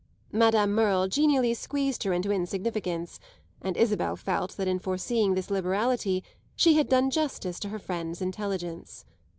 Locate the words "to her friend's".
7.59-8.19